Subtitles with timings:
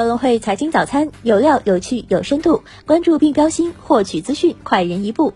[0.00, 5.34] 高隆汇财经早餐有料、有趣、有深度，关注并标新，获取资讯快人一步。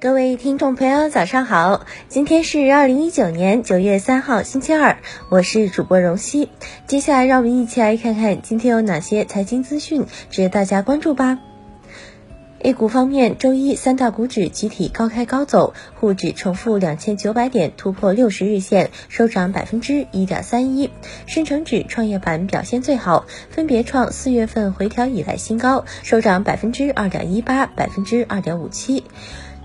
[0.00, 1.84] 各位听众朋友，早上好！
[2.06, 4.98] 今天是二零一九年九月三号，星期二，
[5.30, 6.48] 我是主播荣熙。
[6.86, 11.40] 接下来，让我们一起来看看今天有哪些财经资讯值得大家关注吧。
[12.60, 20.90] A 股方面，周一三大股指集体高开高走，沪指重复两千九百点突破六十日线，收涨百分之一点三一。
[21.26, 29.04] 深成指、创业板表现最好，分别创四月份回调以来新高，收涨百分之二点一八、百分之二点五七。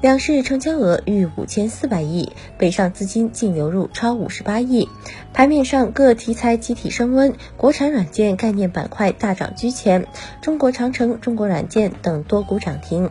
[0.04, 4.90] 两市成交额逾五千四百亿，北上资金净流入超五十八亿。
[5.32, 10.06] 盘面上各题材集体升温，国产软件概念板块大涨居前，
[10.42, 13.10] 中国长城、中国软件等多股涨停。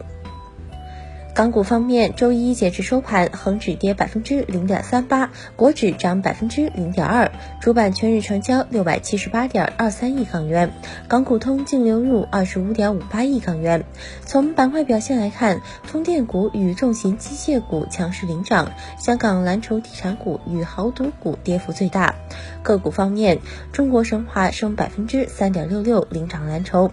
[1.34, 10.74] 港股方面，周一截至收盘，恒指跌百分之零点三八，国指涨百分之零点二，主板全日成交六百七十八点二三亿港元，
[11.08, 13.82] 港股通净流入二十五点五八亿港元。
[14.26, 22.14] 从板块表现来看，风电股与重型机械股强势领涨，香港蓝筹地产股与豪赌股跌幅最大。
[22.62, 23.38] 个股方面，
[23.72, 26.92] 中国神华升百分之三点六六，领涨蓝筹。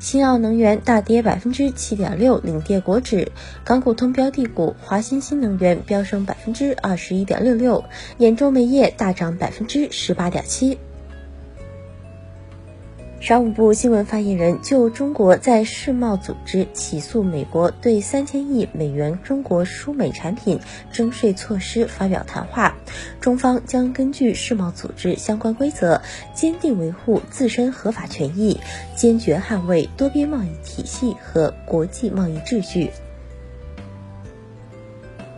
[0.00, 3.30] 新奥能源大跌百分之七点六，领跌国指。
[3.64, 7.84] 港股通标的股华新新能源飙升百分之二十一点六六，
[8.18, 10.78] 兖州煤业大涨百分之十八点七。
[13.20, 20.58] 商务部新闻发言人就中国在世贸组织起诉美国对三千亿美元中国输美产品
[20.90, 22.76] 征税措施发表谈话，
[23.20, 26.00] 中方将根据世贸组织相关规则，
[26.34, 28.58] 坚定维护自身合法权益，
[28.96, 32.90] 坚决捍卫多边贸易体系和国际贸易秩序。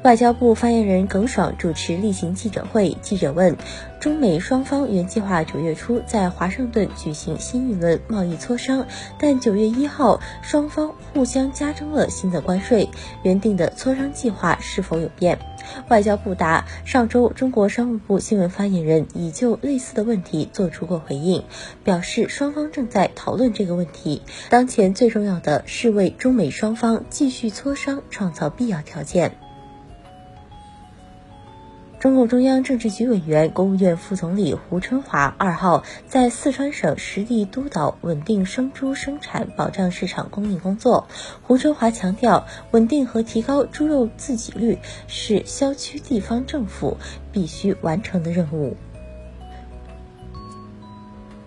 [0.03, 3.57] 外交部发言人耿爽主持例行记者会，记者问：
[4.01, 8.85] 中美双方原计划九月初在华盛顿举行新一轮贸易磋商，
[9.17, 12.89] 但九月一号双方互相加征了新的关税，
[13.23, 15.39] 原定的磋商计划是否有变？
[15.89, 21.45] 外交部答：上周中国商务部新闻发言人已就类似的问题做出过回应，
[21.85, 29.37] 表示双方正在讨论这个问题，当前最重要的是为中美双方继续磋商创造必要条件。
[32.03, 41.07] 中共中央政治局委员、国务院副总理胡春华二号在四川省实地督导稳定生猪生产、保障市场供应工作。
[41.43, 46.97] 胡春华强调，稳定和提高猪肉自给率是辖区地方政府
[47.31, 48.77] 必须完成的任务。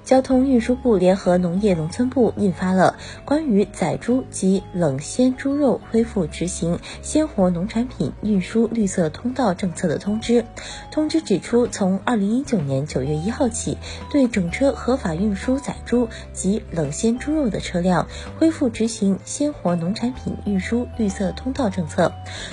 [0.06, 2.96] 交通运输部联合农业农村部印发了
[3.26, 10.46] 关于宰猪及冷鲜猪肉恢复执行鲜活农产品运输绿色通道政策的通知。
[10.92, 13.80] 通知指出，从二零一九年九月一号起，
[14.12, 22.12] 对整车合法运输宰猪及冷鲜猪肉的车辆恢复执行鲜活农产品运输绿色通道政策。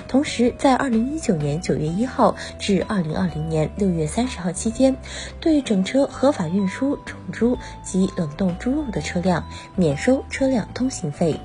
[0.08, 4.96] 同时，在二零一九年九月一号至二零二零年六月三十号期间，
[5.38, 7.41] 对整车合法运输种猪。
[7.42, 9.44] 猪及冷冻猪肉的车辆
[9.74, 11.40] 免收车辆通行费。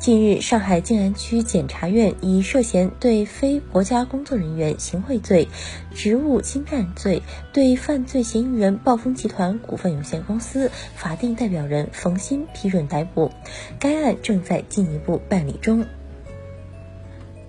[0.00, 5.48] 近日，上海静安区检察院以涉嫌对非国家工作人员行贿罪、
[5.94, 13.30] 职务侵占罪，对犯罪嫌疑人暴风集团股份有限公司法定代表人冯鑫批准逮捕，
[13.78, 15.86] 该案正在进一步办理中。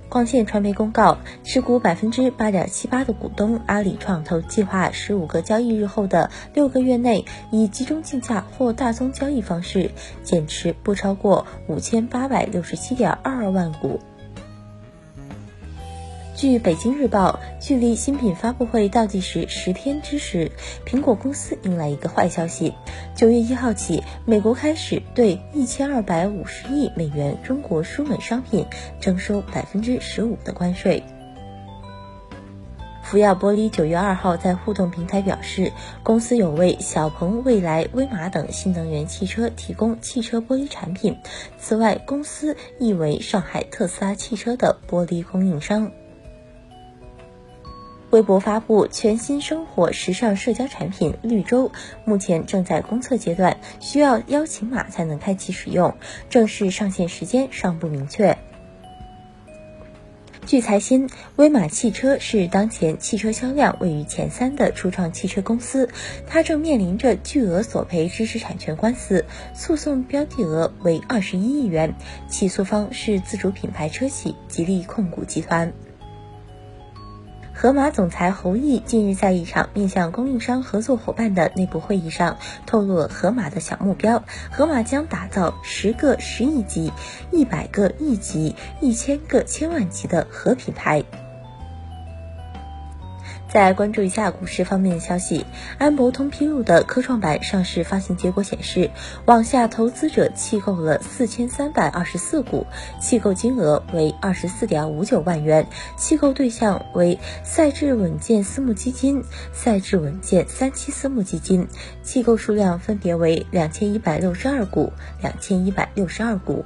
[0.09, 9.91] 光线传媒公告，持股百分之八点七八的股东阿里创投计划十五个交易日后的六个月内，以集中竞价或大宗交易方式
[10.23, 13.99] 减持不超过五千八百六十七点二二万股。
[16.37, 20.51] 据北京日报，距离新品发布会倒计时十天之时，
[20.85, 22.75] 苹果公司迎来一个坏消息：
[23.15, 28.67] 九月一号起，美国开始对一千二百五十亿美元中国输美商品
[29.01, 31.01] 征收百分之十五的关税。
[33.01, 35.73] 福耀玻璃九月二号在互动平台表示，
[36.03, 41.17] 公司有为小鹏、蔚来、威马等新能源汽车提供汽车玻璃产品。
[41.57, 45.91] 此外，公司亦为上海特斯拉汽车的玻璃供应商。
[48.09, 51.71] 微博发布全新生活时尚社交产品绿洲，
[52.05, 55.93] 目前正在公测阶段，需要邀请码才能开启使用，
[56.29, 58.37] 正式上线时间尚不明确。
[60.45, 65.89] 据财新，威马汽车是当前汽车销量位于前三的初创汽车公司，
[66.25, 71.93] 它正面临着巨额索赔知识产权官司，诉讼标的额为二十一亿元，
[72.29, 75.73] 起诉方是自主品牌车企吉利控股集团。
[77.59, 82.37] 盒马总裁侯毅近日在一场面向供应商合作伙伴的内部会议上，
[82.67, 86.93] 透露了盒马的小目标：盒马将打造十个十亿级、
[87.31, 91.03] 一百个亿级、一千个千万级的盒品牌。
[93.49, 95.45] 再关注一下股市方面的消息，
[95.77, 98.91] 安博通披露的科创板上市发行结果显示，
[99.25, 102.67] 网下投资者弃购了四千三百二十四股，
[102.99, 109.23] 弃购金额为二十四点五九万元，弃购对象为赛智稳健私募基金、
[109.53, 111.67] 赛智稳健三期私募基金，
[112.03, 114.91] 弃购数量分别为两千一百六十二股、
[115.21, 116.65] 两千一百六十二股。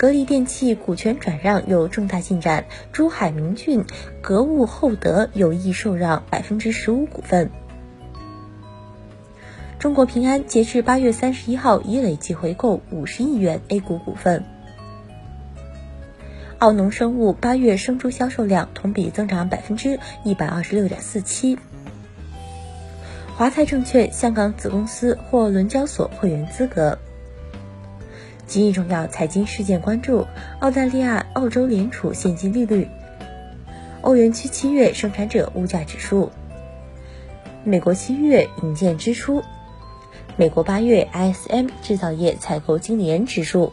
[0.00, 3.84] 格力电器股权转让有重大进展，珠海明骏、
[4.22, 7.50] 格物厚德有意受让百分之十五股份。
[9.78, 14.42] 中国平安截至八月三十一号已累计回购五十亿元 A 股股份。
[16.56, 21.58] 奥农生物八月生猪销售量同比增长百分之一百二十六点四七。
[23.36, 26.98] 华泰证券香港子公司获伦交所会员资格。
[28.50, 30.26] 今日重要财经事件关注：
[30.58, 32.84] 澳大利亚、澳洲联储现金利率；
[34.00, 36.28] 欧元区七月生产者物价指数；
[37.62, 39.40] 美国七月引荐支出；
[40.36, 43.72] 美国八月 ISM 制造业采购经理人指数。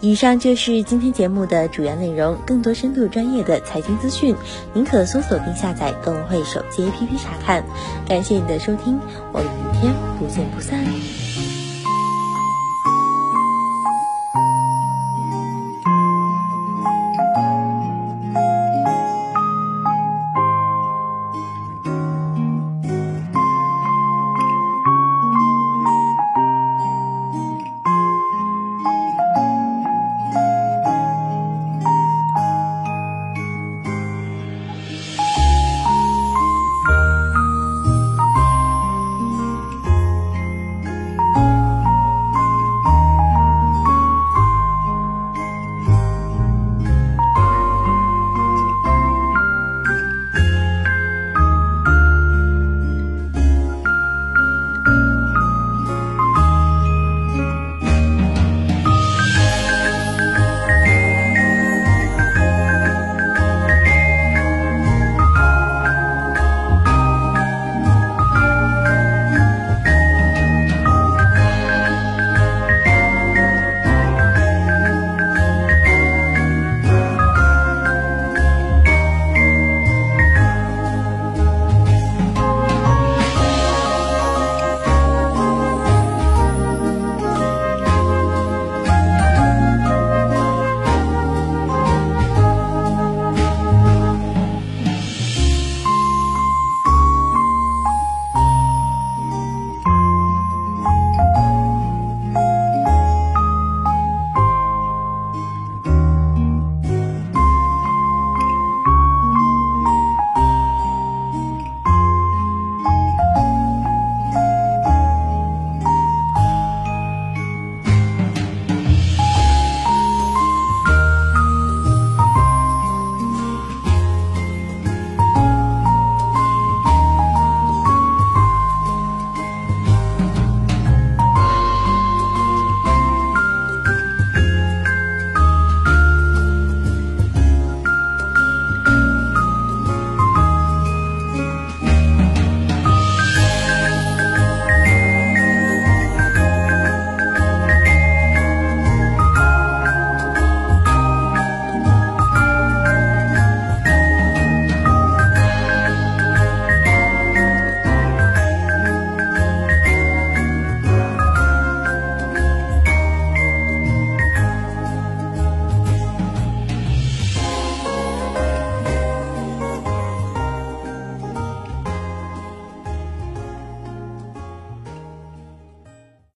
[0.00, 2.38] 以上就是今天节目的主要内容。
[2.46, 4.34] 更多深度专业的财经资讯，
[4.72, 7.62] 您可搜索并下载更会手机 APP 查看。
[8.08, 8.98] 感谢你的收听，
[9.34, 10.82] 我们明天不见不散。